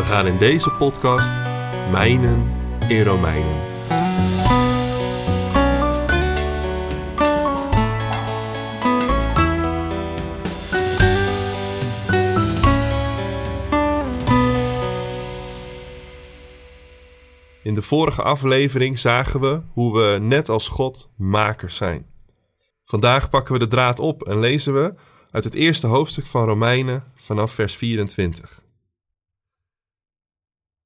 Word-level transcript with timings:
We 0.00 0.06
gaan 0.06 0.26
in 0.26 0.38
deze 0.38 0.70
podcast 0.70 1.36
mijnen 1.90 2.52
in 2.88 3.02
Romeinen. 3.02 3.56
In 17.62 17.74
de 17.74 17.82
vorige 17.82 18.22
aflevering 18.22 18.98
zagen 18.98 19.40
we 19.40 19.60
hoe 19.72 19.98
we 19.98 20.18
net 20.18 20.48
als 20.48 20.68
God 20.68 21.10
makers 21.16 21.76
zijn. 21.76 22.06
Vandaag 22.84 23.30
pakken 23.30 23.52
we 23.52 23.58
de 23.58 23.66
draad 23.66 23.98
op 23.98 24.22
en 24.22 24.38
lezen 24.38 24.74
we 24.74 24.94
uit 25.30 25.44
het 25.44 25.54
eerste 25.54 25.86
hoofdstuk 25.86 26.26
van 26.26 26.44
Romeinen 26.44 27.04
vanaf 27.16 27.52
vers 27.52 27.74
24. 27.76 28.68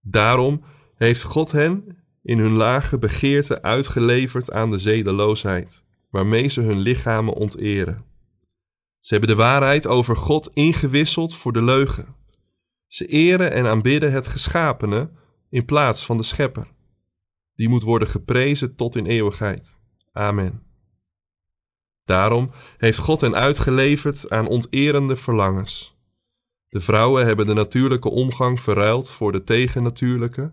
Daarom 0.06 0.64
heeft 0.94 1.22
God 1.22 1.52
hen 1.52 1.98
in 2.22 2.38
hun 2.38 2.52
lage 2.52 2.98
begeerte 2.98 3.62
uitgeleverd 3.62 4.52
aan 4.52 4.70
de 4.70 4.78
zedeloosheid, 4.78 5.84
waarmee 6.10 6.48
ze 6.48 6.60
hun 6.60 6.78
lichamen 6.78 7.34
onteren. 7.34 8.04
Ze 9.00 9.14
hebben 9.14 9.36
de 9.36 9.42
waarheid 9.42 9.86
over 9.86 10.16
God 10.16 10.50
ingewisseld 10.54 11.34
voor 11.34 11.52
de 11.52 11.62
leugen. 11.62 12.14
Ze 12.86 13.06
eren 13.06 13.52
en 13.52 13.66
aanbidden 13.66 14.12
het 14.12 14.28
geschapene 14.28 15.10
in 15.50 15.64
plaats 15.64 16.04
van 16.04 16.16
de 16.16 16.22
schepper. 16.22 16.66
Die 17.54 17.68
moet 17.68 17.82
worden 17.82 18.08
geprezen 18.08 18.74
tot 18.76 18.96
in 18.96 19.06
eeuwigheid. 19.06 19.78
Amen. 20.12 20.62
Daarom 22.04 22.50
heeft 22.76 22.98
God 22.98 23.20
hen 23.20 23.34
uitgeleverd 23.34 24.30
aan 24.30 24.46
onterende 24.46 25.16
verlangens. 25.16 25.93
De 26.74 26.80
vrouwen 26.80 27.26
hebben 27.26 27.46
de 27.46 27.52
natuurlijke 27.52 28.10
omgang 28.10 28.60
verruild 28.60 29.10
voor 29.10 29.32
de 29.32 29.44
tegennatuurlijke, 29.44 30.52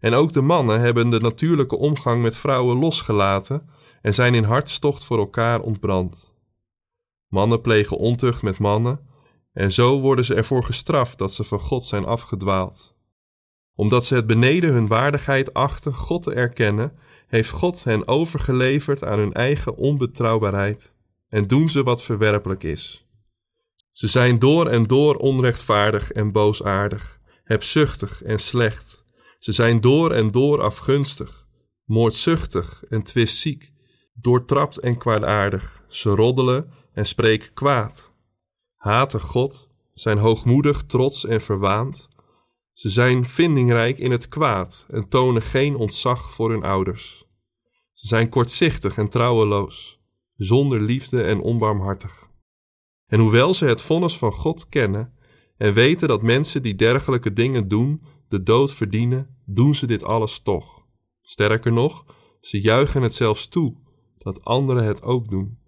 en 0.00 0.14
ook 0.14 0.32
de 0.32 0.40
mannen 0.40 0.80
hebben 0.80 1.10
de 1.10 1.20
natuurlijke 1.20 1.76
omgang 1.76 2.22
met 2.22 2.36
vrouwen 2.36 2.76
losgelaten 2.76 3.68
en 4.02 4.14
zijn 4.14 4.34
in 4.34 4.44
hartstocht 4.44 5.04
voor 5.04 5.18
elkaar 5.18 5.60
ontbrand. 5.60 6.34
Mannen 7.28 7.60
plegen 7.60 7.96
ontucht 7.96 8.42
met 8.42 8.58
mannen, 8.58 9.00
en 9.52 9.72
zo 9.72 10.00
worden 10.00 10.24
ze 10.24 10.34
ervoor 10.34 10.64
gestraft 10.64 11.18
dat 11.18 11.32
ze 11.32 11.44
van 11.44 11.60
God 11.60 11.84
zijn 11.84 12.04
afgedwaald. 12.04 12.96
Omdat 13.74 14.04
ze 14.04 14.14
het 14.14 14.26
beneden 14.26 14.72
hun 14.72 14.86
waardigheid 14.86 15.54
achten 15.54 15.94
God 15.94 16.22
te 16.22 16.34
erkennen, 16.34 16.98
heeft 17.26 17.50
God 17.50 17.84
hen 17.84 18.08
overgeleverd 18.08 19.04
aan 19.04 19.18
hun 19.18 19.32
eigen 19.32 19.76
onbetrouwbaarheid 19.76 20.94
en 21.28 21.46
doen 21.46 21.68
ze 21.68 21.82
wat 21.82 22.02
verwerpelijk 22.02 22.62
is. 22.62 23.06
Ze 23.92 24.08
zijn 24.08 24.38
door 24.38 24.66
en 24.66 24.86
door 24.86 25.16
onrechtvaardig 25.16 26.12
en 26.12 26.32
boosaardig, 26.32 27.20
hebzuchtig 27.44 28.22
en 28.22 28.38
slecht. 28.38 29.04
Ze 29.38 29.52
zijn 29.52 29.80
door 29.80 30.10
en 30.12 30.30
door 30.30 30.62
afgunstig, 30.62 31.46
moordzuchtig 31.84 32.84
en 32.88 33.02
twistziek, 33.02 33.72
doortrapt 34.14 34.78
en 34.78 34.98
kwaadaardig. 34.98 35.84
Ze 35.88 36.10
roddelen 36.10 36.72
en 36.92 37.06
spreken 37.06 37.52
kwaad. 37.52 38.12
Haten 38.76 39.20
God, 39.20 39.68
zijn 39.94 40.18
hoogmoedig, 40.18 40.82
trots 40.82 41.26
en 41.26 41.40
verwaand. 41.40 42.08
Ze 42.72 42.88
zijn 42.88 43.26
vindingrijk 43.26 43.98
in 43.98 44.10
het 44.10 44.28
kwaad 44.28 44.86
en 44.90 45.08
tonen 45.08 45.42
geen 45.42 45.76
ontzag 45.76 46.34
voor 46.34 46.50
hun 46.50 46.62
ouders. 46.62 47.24
Ze 47.92 48.06
zijn 48.06 48.28
kortzichtig 48.28 48.98
en 48.98 49.08
trouweloos, 49.08 50.00
zonder 50.36 50.80
liefde 50.80 51.22
en 51.22 51.40
onbarmhartig. 51.40 52.30
En 53.12 53.20
hoewel 53.20 53.54
ze 53.54 53.64
het 53.64 53.82
vonnis 53.82 54.18
van 54.18 54.32
God 54.32 54.68
kennen 54.68 55.12
en 55.56 55.72
weten 55.72 56.08
dat 56.08 56.22
mensen 56.22 56.62
die 56.62 56.74
dergelijke 56.74 57.32
dingen 57.32 57.68
doen 57.68 58.02
de 58.28 58.42
dood 58.42 58.72
verdienen, 58.72 59.36
doen 59.46 59.74
ze 59.74 59.86
dit 59.86 60.04
alles 60.04 60.40
toch. 60.40 60.86
Sterker 61.22 61.72
nog, 61.72 62.04
ze 62.40 62.60
juichen 62.60 63.02
het 63.02 63.14
zelfs 63.14 63.48
toe 63.48 63.76
dat 64.18 64.44
anderen 64.44 64.84
het 64.84 65.02
ook 65.02 65.28
doen. 65.28 65.58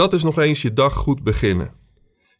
Dat 0.00 0.12
is 0.12 0.22
nog 0.22 0.38
eens 0.38 0.62
je 0.62 0.72
dag 0.72 0.94
goed 0.94 1.22
beginnen. 1.22 1.74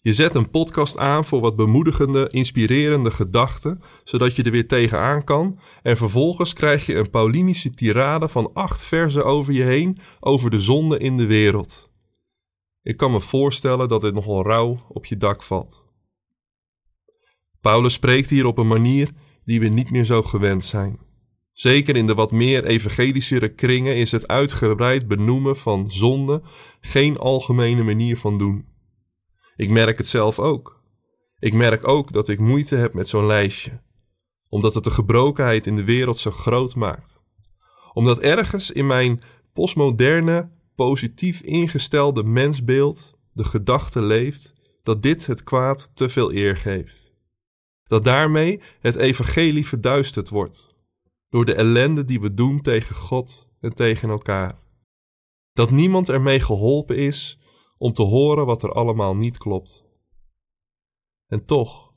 Je 0.01 0.13
zet 0.13 0.35
een 0.35 0.51
podcast 0.51 0.99
aan 0.99 1.25
voor 1.25 1.41
wat 1.41 1.57
bemoedigende, 1.57 2.29
inspirerende 2.31 3.11
gedachten, 3.11 3.81
zodat 4.05 4.37
je 4.37 4.43
er 4.43 4.51
weer 4.51 4.67
tegenaan 4.67 5.25
kan. 5.25 5.59
En 5.83 5.97
vervolgens 5.97 6.53
krijg 6.53 6.87
je 6.87 6.95
een 6.95 7.11
Paulinische 7.11 7.71
tirade 7.71 8.29
van 8.29 8.51
acht 8.53 8.85
versen 8.85 9.25
over 9.25 9.53
je 9.53 9.63
heen 9.63 9.99
over 10.21 10.51
de 10.51 10.59
zonde 10.59 10.99
in 10.99 11.17
de 11.17 11.27
wereld. 11.27 11.91
Ik 12.83 12.97
kan 12.97 13.13
me 13.13 13.21
voorstellen 13.21 13.89
dat 13.89 14.01
dit 14.01 14.15
nogal 14.15 14.43
rauw 14.43 14.87
op 14.89 15.05
je 15.07 15.17
dak 15.17 15.43
valt. 15.43 15.85
Paulus 17.61 17.93
spreekt 17.93 18.31
hier 18.31 18.47
op 18.47 18.59
een 18.59 18.69
manier 18.69 19.11
die 19.45 19.61
we 19.61 19.69
niet 19.69 19.91
meer 19.91 20.05
zo 20.05 20.23
gewend 20.23 20.65
zijn. 20.65 21.10
Zeker 21.61 21.97
in 21.97 22.07
de 22.07 22.15
wat 22.15 22.33
meer 22.33 22.65
evangelischere 22.65 23.49
kringen 23.49 23.97
is 23.97 24.13
het 24.13 24.29
uitgebreid 24.29 25.09
benoemen 25.09 25.57
van 25.57 25.91
zonde 25.91 26.43
geen 26.81 27.19
algemene 27.19 27.83
manier 27.83 28.17
van 28.17 28.39
doen. 28.39 28.67
Ik 29.57 29.71
merk 29.71 29.99
het 29.99 30.07
zelf 30.07 30.39
ook. 30.39 30.83
Ik 31.39 31.53
merk 31.53 31.89
ook 31.89 32.13
dat 32.13 32.29
ik 32.29 32.39
moeite 32.39 32.77
heb 32.77 32.95
met 32.95 33.09
zo'n 33.09 33.27
lijstje, 33.27 33.83
omdat 34.49 34.75
het 34.75 34.85
de 34.85 34.91
gebrokenheid 34.91 35.67
in 35.67 35.77
de 35.77 35.85
wereld 35.85 36.19
zo 36.19 36.31
groot 36.31 36.75
maakt. 36.75 37.21
Omdat 37.93 38.21
ergens 38.21 38.71
in 38.71 38.87
mijn 38.87 39.23
postmoderne, 39.53 40.51
positief 40.75 41.41
ingestelde 41.41 42.25
mensbeeld 42.25 43.15
de 43.33 43.45
gedachte 43.45 44.03
leeft 44.03 44.53
dat 44.83 45.03
dit 45.03 45.27
het 45.27 45.43
kwaad 45.43 45.91
te 45.95 46.09
veel 46.09 46.33
eer 46.33 46.57
geeft. 46.57 47.15
Dat 47.85 48.05
daarmee 48.05 48.61
het 48.81 48.97
evangelie 48.97 49.67
verduisterd 49.67 50.29
wordt 50.29 50.70
door 51.31 51.45
de 51.45 51.55
ellende 51.55 52.05
die 52.05 52.21
we 52.21 52.35
doen 52.35 52.61
tegen 52.61 52.95
God 52.95 53.49
en 53.61 53.75
tegen 53.75 54.11
elkaar. 54.11 54.59
Dat 55.53 55.71
niemand 55.71 56.09
ermee 56.09 56.41
geholpen 56.41 56.97
is 56.97 57.39
om 57.79 57.93
te 57.93 58.03
horen 58.03 58.47
wat 58.47 58.63
er 58.63 58.73
allemaal 58.73 59.17
niet 59.17 59.39
klopt. 59.39 59.85
En 61.27 61.45
toch, 61.45 61.95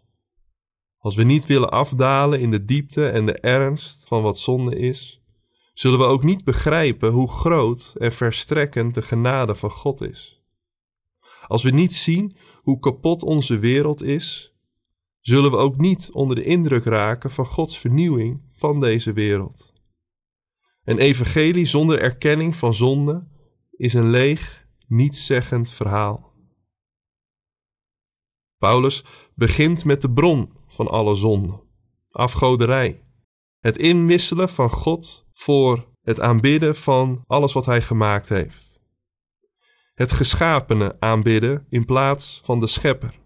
als 0.97 1.15
we 1.15 1.23
niet 1.23 1.45
willen 1.45 1.71
afdalen 1.71 2.39
in 2.39 2.51
de 2.51 2.65
diepte 2.65 3.09
en 3.09 3.25
de 3.25 3.39
ernst 3.39 4.07
van 4.07 4.21
wat 4.21 4.37
zonde 4.37 4.75
is, 4.75 5.21
zullen 5.73 5.99
we 5.99 6.05
ook 6.05 6.23
niet 6.23 6.43
begrijpen 6.43 7.11
hoe 7.11 7.29
groot 7.29 7.95
en 7.97 8.11
verstrekkend 8.11 8.95
de 8.95 9.01
genade 9.01 9.55
van 9.55 9.71
God 9.71 10.01
is. 10.01 10.41
Als 11.47 11.63
we 11.63 11.69
niet 11.69 11.93
zien 11.93 12.35
hoe 12.61 12.79
kapot 12.79 13.23
onze 13.23 13.57
wereld 13.57 14.03
is, 14.03 14.52
zullen 15.23 15.51
we 15.51 15.57
ook 15.57 15.77
niet 15.77 16.09
onder 16.11 16.35
de 16.35 16.43
indruk 16.43 16.83
raken 16.83 17.31
van 17.31 17.45
Gods 17.45 17.77
vernieuwing 17.77 18.41
van 18.49 18.79
deze 18.79 19.13
wereld. 19.13 19.73
Een 20.83 20.97
evangelie 20.97 21.65
zonder 21.65 22.01
erkenning 22.01 22.55
van 22.55 22.73
zonde 22.73 23.27
is 23.71 23.93
een 23.93 24.09
leeg, 24.09 24.67
nietszeggend 24.87 25.71
verhaal. 25.71 26.33
Paulus 28.57 29.03
begint 29.35 29.85
met 29.85 30.01
de 30.01 30.11
bron 30.11 30.51
van 30.67 30.87
alle 30.87 31.15
zonde, 31.15 31.63
afgoderij, 32.09 33.03
het 33.59 33.77
inwisselen 33.77 34.49
van 34.49 34.69
God 34.69 35.27
voor 35.31 35.91
het 36.01 36.19
aanbidden 36.19 36.75
van 36.75 37.23
alles 37.27 37.53
wat 37.53 37.65
hij 37.65 37.81
gemaakt 37.81 38.29
heeft. 38.29 38.81
Het 39.93 40.11
geschapene 40.11 40.99
aanbidden 40.99 41.65
in 41.69 41.85
plaats 41.85 42.39
van 42.43 42.59
de 42.59 42.67
schepper. 42.67 43.22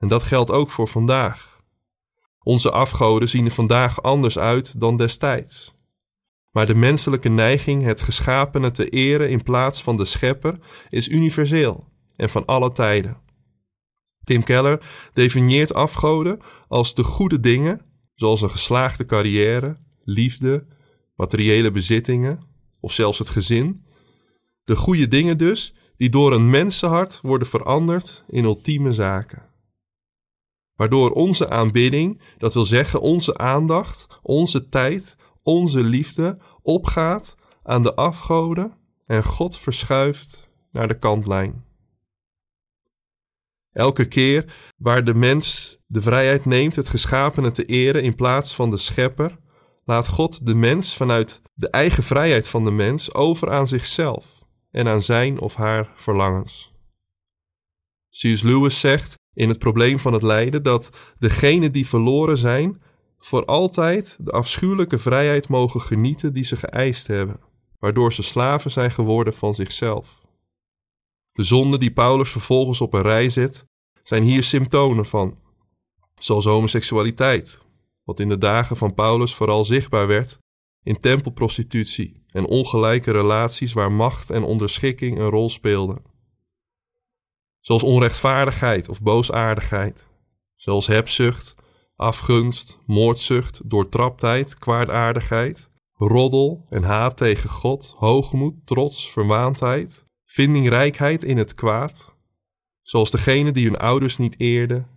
En 0.00 0.08
dat 0.08 0.22
geldt 0.22 0.50
ook 0.50 0.70
voor 0.70 0.88
vandaag. 0.88 1.60
Onze 2.42 2.70
afgoden 2.70 3.28
zien 3.28 3.44
er 3.44 3.50
vandaag 3.50 4.02
anders 4.02 4.38
uit 4.38 4.80
dan 4.80 4.96
destijds. 4.96 5.74
Maar 6.50 6.66
de 6.66 6.74
menselijke 6.74 7.28
neiging 7.28 7.82
het 7.82 8.00
geschapene 8.00 8.70
te 8.70 8.88
eren 8.88 9.30
in 9.30 9.42
plaats 9.42 9.82
van 9.82 9.96
de 9.96 10.04
schepper 10.04 10.58
is 10.88 11.08
universeel 11.08 11.88
en 12.16 12.30
van 12.30 12.46
alle 12.46 12.72
tijden. 12.72 13.20
Tim 14.24 14.42
Keller 14.44 14.86
definieert 15.12 15.74
afgoden 15.74 16.40
als 16.68 16.94
de 16.94 17.02
goede 17.02 17.40
dingen, 17.40 17.80
zoals 18.14 18.42
een 18.42 18.50
geslaagde 18.50 19.04
carrière, 19.04 19.76
liefde, 20.04 20.66
materiële 21.16 21.70
bezittingen 21.70 22.40
of 22.80 22.92
zelfs 22.92 23.18
het 23.18 23.28
gezin. 23.28 23.84
De 24.64 24.76
goede 24.76 25.08
dingen 25.08 25.38
dus, 25.38 25.74
die 25.96 26.08
door 26.08 26.32
een 26.32 26.50
mensenhart 26.50 27.20
worden 27.22 27.48
veranderd 27.48 28.24
in 28.28 28.44
ultieme 28.44 28.92
zaken. 28.92 29.49
Waardoor 30.80 31.10
onze 31.10 31.50
aanbidding, 31.50 32.20
dat 32.38 32.54
wil 32.54 32.64
zeggen 32.64 33.00
onze 33.00 33.38
aandacht, 33.38 34.18
onze 34.22 34.68
tijd, 34.68 35.16
onze 35.42 35.82
liefde, 35.82 36.38
opgaat 36.62 37.36
aan 37.62 37.82
de 37.82 37.94
afgoden 37.94 38.76
en 39.06 39.24
God 39.24 39.56
verschuift 39.58 40.50
naar 40.72 40.88
de 40.88 40.98
kantlijn. 40.98 41.64
Elke 43.72 44.04
keer 44.04 44.54
waar 44.76 45.04
de 45.04 45.14
mens 45.14 45.76
de 45.86 46.00
vrijheid 46.00 46.44
neemt 46.44 46.76
het 46.76 46.88
geschapene 46.88 47.50
te 47.50 47.64
eren 47.64 48.02
in 48.02 48.14
plaats 48.14 48.54
van 48.54 48.70
de 48.70 48.76
schepper, 48.76 49.38
laat 49.84 50.08
God 50.08 50.46
de 50.46 50.54
mens 50.54 50.96
vanuit 50.96 51.42
de 51.54 51.70
eigen 51.70 52.02
vrijheid 52.02 52.48
van 52.48 52.64
de 52.64 52.70
mens 52.70 53.14
over 53.14 53.50
aan 53.50 53.68
zichzelf 53.68 54.46
en 54.70 54.88
aan 54.88 55.02
zijn 55.02 55.40
of 55.40 55.54
haar 55.54 55.90
verlangens. 55.94 56.69
C.S. 58.10 58.42
Lewis 58.42 58.80
zegt 58.80 59.18
in 59.34 59.48
het 59.48 59.58
probleem 59.58 60.00
van 60.00 60.12
het 60.12 60.22
lijden 60.22 60.62
dat 60.62 60.90
degenen 61.18 61.72
die 61.72 61.86
verloren 61.88 62.36
zijn, 62.38 62.82
voor 63.18 63.44
altijd 63.44 64.16
de 64.20 64.30
afschuwelijke 64.30 64.98
vrijheid 64.98 65.48
mogen 65.48 65.80
genieten 65.80 66.32
die 66.32 66.44
ze 66.44 66.56
geëist 66.56 67.06
hebben, 67.06 67.40
waardoor 67.78 68.12
ze 68.12 68.22
slaven 68.22 68.70
zijn 68.70 68.90
geworden 68.90 69.34
van 69.34 69.54
zichzelf. 69.54 70.20
De 71.32 71.42
zonden 71.42 71.80
die 71.80 71.92
Paulus 71.92 72.30
vervolgens 72.30 72.80
op 72.80 72.94
een 72.94 73.02
rij 73.02 73.28
zet, 73.28 73.64
zijn 74.02 74.22
hier 74.22 74.42
symptomen 74.42 75.06
van, 75.06 75.38
zoals 76.18 76.44
homoseksualiteit, 76.44 77.64
wat 78.04 78.20
in 78.20 78.28
de 78.28 78.38
dagen 78.38 78.76
van 78.76 78.94
Paulus 78.94 79.34
vooral 79.34 79.64
zichtbaar 79.64 80.06
werd 80.06 80.38
in 80.82 80.98
tempelprostitutie 80.98 82.24
en 82.32 82.46
ongelijke 82.46 83.10
relaties 83.10 83.72
waar 83.72 83.92
macht 83.92 84.30
en 84.30 84.42
onderschikking 84.42 85.18
een 85.18 85.28
rol 85.28 85.48
speelden. 85.48 86.09
Zoals 87.60 87.82
onrechtvaardigheid 87.82 88.88
of 88.88 89.02
boosaardigheid, 89.02 90.08
zoals 90.56 90.86
hebzucht, 90.86 91.54
afgunst, 91.96 92.78
moordzucht, 92.86 93.70
doortraptheid, 93.70 94.58
kwaadaardigheid, 94.58 95.70
roddel 95.94 96.66
en 96.70 96.82
haat 96.82 97.16
tegen 97.16 97.48
God, 97.48 97.94
hoogmoed, 97.96 98.54
trots, 98.64 99.10
verwaandheid, 99.10 100.06
vindingrijkheid 100.24 101.24
in 101.24 101.38
het 101.38 101.54
kwaad, 101.54 102.16
zoals 102.82 103.10
degene 103.10 103.52
die 103.52 103.66
hun 103.66 103.78
ouders 103.78 104.18
niet 104.18 104.40
eerden, 104.40 104.88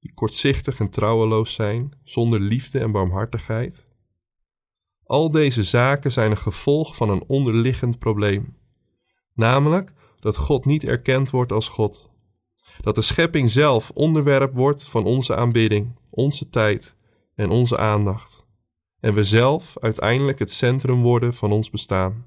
die 0.00 0.14
kortzichtig 0.14 0.80
en 0.80 0.90
trouweloos 0.90 1.54
zijn, 1.54 1.92
zonder 2.04 2.40
liefde 2.40 2.78
en 2.78 2.92
barmhartigheid. 2.92 3.94
Al 5.04 5.30
deze 5.30 5.62
zaken 5.64 6.12
zijn 6.12 6.30
een 6.30 6.36
gevolg 6.36 6.96
van 6.96 7.10
een 7.10 7.24
onderliggend 7.26 7.98
probleem, 7.98 8.56
namelijk 9.34 9.92
dat 10.26 10.36
God 10.36 10.64
niet 10.64 10.84
erkend 10.84 11.30
wordt 11.30 11.52
als 11.52 11.68
God. 11.68 12.10
Dat 12.80 12.94
de 12.94 13.02
schepping 13.02 13.50
zelf 13.50 13.90
onderwerp 13.94 14.54
wordt 14.54 14.88
van 14.88 15.04
onze 15.04 15.36
aanbidding, 15.36 15.98
onze 16.10 16.50
tijd 16.50 16.96
en 17.34 17.50
onze 17.50 17.78
aandacht. 17.78 18.46
En 19.00 19.14
we 19.14 19.22
zelf 19.22 19.76
uiteindelijk 19.80 20.38
het 20.38 20.50
centrum 20.50 21.02
worden 21.02 21.34
van 21.34 21.52
ons 21.52 21.70
bestaan. 21.70 22.26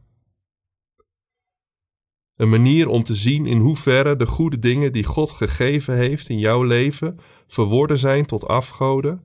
Een 2.35 2.49
manier 2.49 2.87
om 2.87 3.03
te 3.03 3.15
zien 3.15 3.45
in 3.45 3.59
hoeverre 3.59 4.15
de 4.15 4.25
goede 4.25 4.59
dingen 4.59 4.91
die 4.91 5.03
God 5.03 5.31
gegeven 5.31 5.95
heeft 5.95 6.29
in 6.29 6.39
jouw 6.39 6.63
leven 6.63 7.19
verworden 7.47 7.97
zijn 7.97 8.25
tot 8.25 8.47
afgoden, 8.47 9.21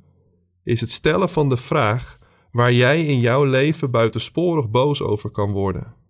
is 0.64 0.80
het 0.80 0.90
stellen 0.90 1.28
van 1.28 1.48
de 1.48 1.56
vraag 1.56 2.18
waar 2.50 2.72
jij 2.72 3.06
in 3.06 3.20
jouw 3.20 3.44
leven 3.44 3.90
buitensporig 3.90 4.70
boos 4.70 5.02
over 5.02 5.30
kan 5.30 5.52
worden. 5.52 6.02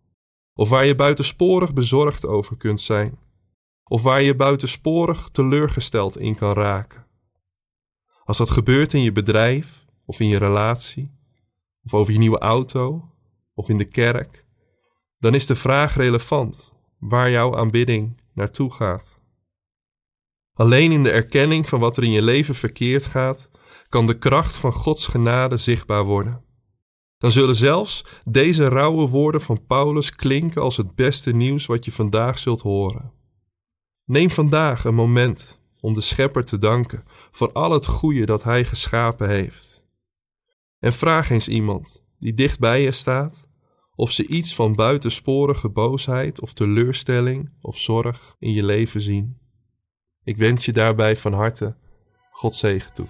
Of 0.54 0.68
waar 0.68 0.84
je 0.84 0.94
buitensporig 0.94 1.72
bezorgd 1.72 2.26
over 2.26 2.56
kunt 2.56 2.80
zijn. 2.80 3.18
Of 3.84 4.02
waar 4.02 4.22
je 4.22 4.36
buitensporig 4.36 5.28
teleurgesteld 5.28 6.18
in 6.18 6.34
kan 6.34 6.52
raken. 6.52 7.06
Als 8.24 8.38
dat 8.38 8.50
gebeurt 8.50 8.92
in 8.92 9.02
je 9.02 9.12
bedrijf 9.12 9.84
of 10.04 10.20
in 10.20 10.28
je 10.28 10.38
relatie, 10.38 11.10
of 11.84 11.94
over 11.94 12.12
je 12.12 12.18
nieuwe 12.18 12.38
auto 12.38 13.10
of 13.54 13.68
in 13.68 13.78
de 13.78 13.84
kerk, 13.84 14.44
dan 15.18 15.34
is 15.34 15.46
de 15.46 15.56
vraag 15.56 15.96
relevant 15.96 16.74
waar 16.98 17.30
jouw 17.30 17.56
aanbidding 17.56 18.20
naartoe 18.32 18.72
gaat. 18.72 19.20
Alleen 20.52 20.92
in 20.92 21.02
de 21.02 21.10
erkenning 21.10 21.68
van 21.68 21.80
wat 21.80 21.96
er 21.96 22.02
in 22.02 22.10
je 22.10 22.22
leven 22.22 22.54
verkeerd 22.54 23.06
gaat, 23.06 23.50
kan 23.88 24.06
de 24.06 24.18
kracht 24.18 24.56
van 24.56 24.72
Gods 24.72 25.06
genade 25.06 25.56
zichtbaar 25.56 26.04
worden. 26.04 26.43
Dan 27.18 27.32
zullen 27.32 27.56
zelfs 27.56 28.04
deze 28.24 28.68
rauwe 28.68 29.08
woorden 29.08 29.40
van 29.40 29.66
Paulus 29.66 30.14
klinken 30.14 30.62
als 30.62 30.76
het 30.76 30.94
beste 30.94 31.32
nieuws 31.32 31.66
wat 31.66 31.84
je 31.84 31.92
vandaag 31.92 32.38
zult 32.38 32.62
horen. 32.62 33.12
Neem 34.04 34.30
vandaag 34.30 34.84
een 34.84 34.94
moment 34.94 35.60
om 35.80 35.94
de 35.94 36.00
Schepper 36.00 36.44
te 36.44 36.58
danken 36.58 37.04
voor 37.30 37.52
al 37.52 37.70
het 37.70 37.86
goede 37.86 38.26
dat 38.26 38.42
Hij 38.42 38.64
geschapen 38.64 39.28
heeft. 39.28 39.84
En 40.78 40.92
vraag 40.92 41.30
eens 41.30 41.48
iemand 41.48 42.04
die 42.18 42.34
dicht 42.34 42.58
bij 42.58 42.82
je 42.82 42.92
staat 42.92 43.48
of 43.94 44.10
ze 44.10 44.26
iets 44.26 44.54
van 44.54 44.74
buitensporige 44.74 45.68
boosheid 45.68 46.40
of 46.40 46.52
teleurstelling 46.52 47.52
of 47.60 47.78
zorg 47.78 48.36
in 48.38 48.52
je 48.52 48.64
leven 48.64 49.00
zien. 49.00 49.38
Ik 50.24 50.36
wens 50.36 50.64
je 50.64 50.72
daarbij 50.72 51.16
van 51.16 51.32
harte 51.32 51.76
God 52.30 52.54
zegen 52.54 52.92
toe. 52.92 53.06